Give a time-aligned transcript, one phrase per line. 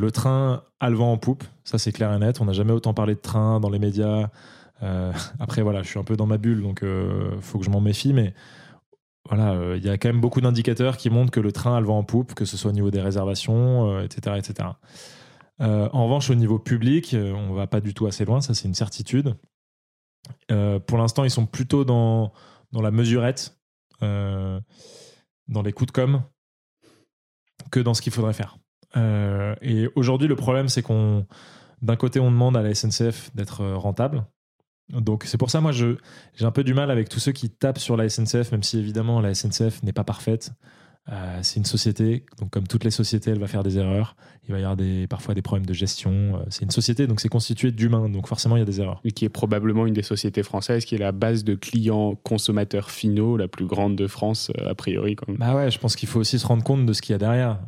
[0.00, 2.40] Le train a le vent en poupe, ça c'est clair et net.
[2.40, 4.30] On n'a jamais autant parlé de train dans les médias.
[4.82, 7.70] Euh, après, voilà, je suis un peu dans ma bulle, donc il faut que je
[7.70, 8.32] m'en méfie, mais
[9.28, 11.86] voilà, il y a quand même beaucoup d'indicateurs qui montrent que le train a le
[11.86, 14.68] vent en poupe, que ce soit au niveau des réservations, etc., etc.
[15.58, 18.74] en revanche, au niveau public, on va pas du tout assez loin, ça c'est une
[18.74, 19.34] certitude.
[20.46, 22.32] pour l'instant, ils sont plutôt dans,
[22.70, 23.58] dans la mesurette,
[24.00, 24.62] dans
[25.62, 26.22] les coups de com,
[27.72, 28.56] que dans ce qu'il faudrait faire.
[28.96, 31.26] Euh, et aujourd'hui, le problème, c'est qu'on,
[31.82, 34.24] d'un côté, on demande à la SNCF d'être euh, rentable.
[34.90, 35.96] Donc c'est pour ça, moi, j'ai
[36.40, 39.20] un peu du mal avec tous ceux qui tapent sur la SNCF, même si évidemment
[39.20, 40.52] la SNCF n'est pas parfaite.
[41.10, 44.14] Euh, c'est une société, donc comme toutes les sociétés, elle va faire des erreurs.
[44.46, 46.10] Il va y avoir des, parfois des problèmes de gestion.
[46.36, 49.00] Euh, c'est une société, donc c'est constitué d'humains, donc forcément il y a des erreurs.
[49.04, 52.90] Et qui est probablement une des sociétés françaises qui est la base de clients consommateurs
[52.90, 55.16] finaux la plus grande de France, euh, a priori.
[55.16, 57.16] Quand Bah ouais, je pense qu'il faut aussi se rendre compte de ce qu'il y
[57.16, 57.58] a derrière,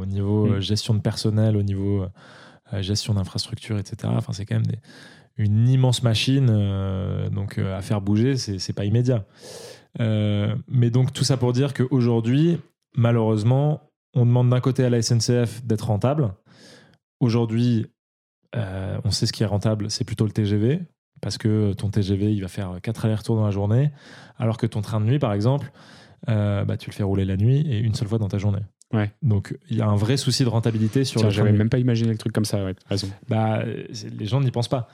[0.00, 0.60] au niveau mm.
[0.60, 2.04] gestion de personnel, au niveau
[2.80, 4.12] gestion d'infrastructure, etc.
[4.16, 4.72] Enfin, c'est quand même
[5.36, 6.46] une immense machine,
[7.32, 9.24] donc à faire bouger, c'est pas immédiat.
[9.98, 12.58] mais donc tout ça pour dire qu'aujourd'hui,
[12.96, 16.34] malheureusement, on demande d'un côté à la SNCF d'être rentable.
[17.20, 17.86] Aujourd'hui,
[18.56, 20.80] euh, on sait ce qui est rentable, c'est plutôt le TGV,
[21.20, 23.92] parce que ton TGV, il va faire 4 allers-retours dans la journée,
[24.36, 25.72] alors que ton train de nuit, par exemple,
[26.28, 28.62] euh, bah, tu le fais rouler la nuit et une seule fois dans ta journée.
[28.92, 29.10] Ouais.
[29.22, 32.10] Donc il y a un vrai souci de rentabilité sur Tiens, J'avais même pas imaginé
[32.10, 33.08] le truc comme ça, ouais, raison.
[33.28, 34.88] Bah, les gens n'y pensent pas.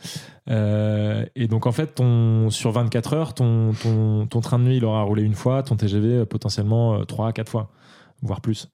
[0.50, 4.76] Euh, et donc en fait, ton, sur 24 heures, ton, ton, ton, train de nuit,
[4.78, 7.70] il aura roulé une fois, ton TGV potentiellement 3 à 4 fois
[8.24, 8.68] voire plus.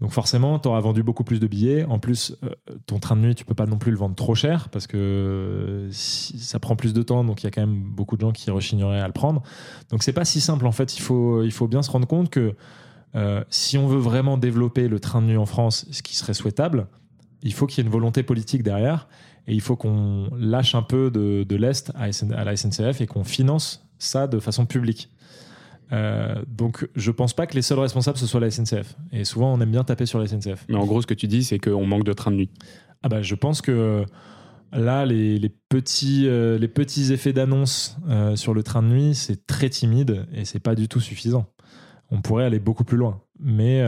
[0.00, 1.84] Donc forcément, tu auras vendu beaucoup plus de billets.
[1.84, 2.50] En plus, euh,
[2.86, 5.88] ton train de nuit, tu peux pas non plus le vendre trop cher parce que
[5.92, 7.22] ça prend plus de temps.
[7.22, 9.42] Donc il y a quand même beaucoup de gens qui rechigneraient à le prendre.
[9.90, 10.96] Donc c'est pas si simple en fait.
[10.96, 12.54] Il faut, il faut bien se rendre compte que
[13.14, 16.34] euh, si on veut vraiment développer le train de nuit en France, ce qui serait
[16.34, 16.86] souhaitable,
[17.42, 19.06] il faut qu'il y ait une volonté politique derrière
[19.46, 23.06] et il faut qu'on lâche un peu de, de l'Est à, à la SNCF et
[23.06, 25.10] qu'on finance ça de façon publique.
[25.92, 28.96] Euh, donc, je pense pas que les seuls responsables ce soit la SNCF.
[29.12, 30.66] Et souvent, on aime bien taper sur la SNCF.
[30.68, 32.50] Mais en gros, ce que tu dis, c'est qu'on manque de train de nuit.
[33.02, 34.04] Ah bah, je pense que
[34.72, 39.46] là, les, petits, euh, les petits effets d'annonce euh, sur le train de nuit, c'est
[39.46, 41.46] très timide et c'est pas du tout suffisant.
[42.10, 43.22] On pourrait aller beaucoup plus loin.
[43.38, 43.82] Mais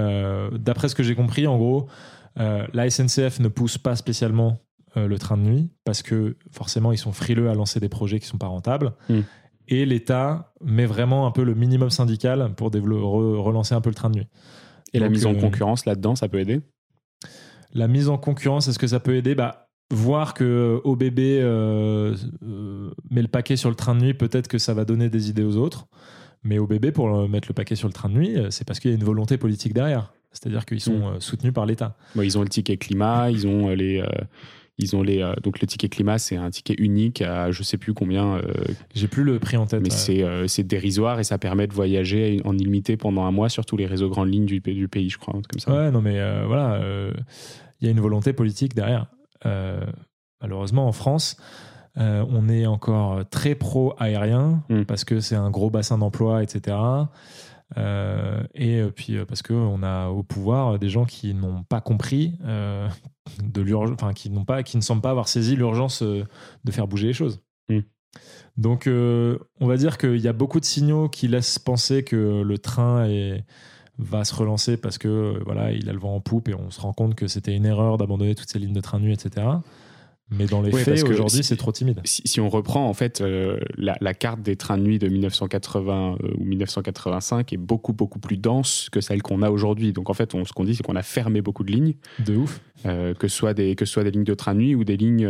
[0.52, 1.88] d'après ce que j'ai compris, en gros,
[2.36, 4.60] la SNCF ne pousse pas spécialement
[4.94, 8.26] le train de nuit parce que forcément, ils sont frileux à lancer des projets qui
[8.26, 8.92] sont pas rentables.
[9.10, 9.22] Hmm
[9.68, 14.10] et l'État met vraiment un peu le minimum syndical pour relancer un peu le train
[14.10, 14.26] de nuit.
[14.92, 16.60] Et la mise en euh, concurrence là-dedans, ça peut aider?
[17.72, 19.34] La mise en concurrence, est-ce que ça peut aider?
[19.34, 24.48] Bah, Voir que OBB euh, euh, met le paquet sur le train de nuit, peut-être
[24.48, 25.86] que ça va donner des idées aux autres.
[26.44, 28.94] Mais OBB, pour mettre le paquet sur le train de nuit, c'est parce qu'il y
[28.94, 30.12] a une volonté politique derrière.
[30.32, 31.20] C'est-à-dire qu'ils sont mm.
[31.20, 31.96] soutenus par l'État.
[32.16, 34.02] ils ont le ticket climat, ils ont les
[34.82, 37.78] ils ont les, euh, donc le ticket climat, c'est un ticket unique à je sais
[37.78, 38.36] plus combien.
[38.36, 38.42] Euh,
[38.94, 39.82] J'ai plus le prix en tête.
[39.82, 43.64] Mais euh, c'est dérisoire et ça permet de voyager en illimité pendant un mois sur
[43.64, 45.32] tous les réseaux grandes lignes du, du pays, je crois.
[45.32, 45.72] Comme ça.
[45.72, 46.80] Ouais, non, mais voilà,
[47.80, 49.06] il y a une volonté politique derrière.
[50.40, 51.36] malheureusement, en France,
[51.96, 54.82] on est encore très pro-aérien mm.
[54.82, 56.76] parce que c'est un gros bassin d'emploi, etc.
[57.78, 61.80] Euh, et euh, puis euh, parce qu'on a au pouvoir des gens qui n'ont pas
[61.80, 66.26] compris de l'urgence, enfin qui n'ont pas, qui ne semblent pas avoir saisi l'urgence de
[66.70, 67.40] faire bouger les choses.
[67.68, 67.80] Mm.
[68.56, 72.58] Donc, on va dire qu'il y a beaucoup de signaux qui laissent penser que le
[72.58, 73.44] train est,
[73.98, 76.80] va se relancer parce que voilà, il a le vent en poupe et on se
[76.80, 79.46] rend compte que c'était une erreur d'abandonner toutes ces lignes de train nuit, etc.
[80.32, 82.00] Mais dans les faits, aujourd'hui, c'est trop timide.
[82.04, 86.28] Si, on reprend en fait euh, la, carte des trains de nuit de 1980 euh,
[86.38, 89.92] ou 1985 est beaucoup beaucoup plus dense que celle qu'on a aujourd'hui.
[89.92, 91.94] Donc en fait, on, ce qu'on dit, c'est qu'on a fermé beaucoup de lignes.
[92.24, 92.60] De ouf.
[92.86, 94.84] Euh, que ce soit des que ce soit des lignes de train de nuit ou
[94.84, 95.28] des lignes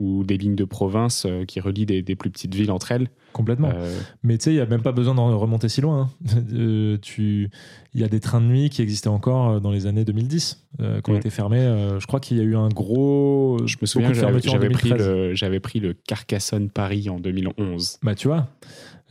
[0.00, 3.08] ou des lignes de province euh, qui relient des, plus petites villes entre elles.
[3.32, 3.70] Complètement.
[3.74, 6.10] Euh, Mais tu sais, il n'y a même pas besoin de remonter si loin.
[6.24, 6.42] Hein.
[6.54, 7.50] Euh, tu...
[7.94, 10.66] Il y a des trains de nuit qui existaient encore dans les années 2010,
[11.04, 11.64] qui ont été fermés.
[11.98, 13.58] je crois qu'il y a eu un gros.
[13.66, 17.98] Je me souviens, j'avais pris, le, pris le Carcassonne Paris en 2011.
[18.02, 18.48] Bah, tu vois,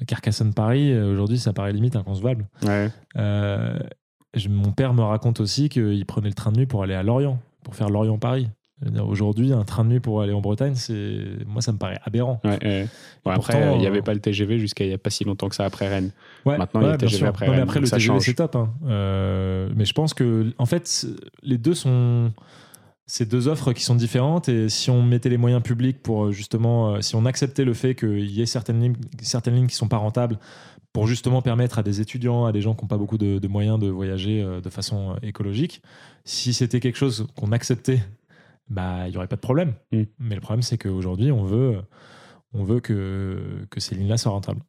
[0.05, 2.45] Carcassonne Paris, aujourd'hui, ça paraît limite inconcevable.
[2.63, 2.89] Ouais.
[3.15, 7.39] mon père me raconte aussi qu'il prenait le train de nuit pour aller à Lorient,
[7.63, 8.49] pour faire Lorient-Paris.
[9.07, 12.41] Aujourd'hui, un train de nuit pour aller en Bretagne, c'est moi ça me paraît aberrant.
[13.25, 15.55] après, il n'y avait pas le TGV jusqu'à il n'y a pas si longtemps que
[15.55, 16.11] ça après Rennes.
[16.45, 17.55] Maintenant, il y a le TGV après Rennes.
[17.55, 18.55] Mais après, le TGV, c'est top.
[18.55, 18.69] Hein.
[18.87, 21.05] Euh, mais je pense que, en fait,
[21.43, 22.31] les deux sont.
[23.05, 26.95] C'est deux offres qui sont différentes et si on mettait les moyens publics pour justement,
[26.95, 29.89] euh, si on acceptait le fait qu'il y ait certaines lignes, certaines lignes qui sont
[29.89, 30.39] pas rentables
[30.93, 33.47] pour justement permettre à des étudiants, à des gens qui n'ont pas beaucoup de, de,
[33.47, 35.81] moyens de voyager euh, de façon écologique,
[36.23, 37.99] si c'était quelque chose qu'on acceptait
[38.69, 39.73] bah, il n'y aurait pas de problème.
[39.91, 40.03] Mm.
[40.19, 41.81] Mais le problème, c'est qu'aujourd'hui, on veut,
[42.53, 44.61] on veut que, que ces lignes-là soient rentables.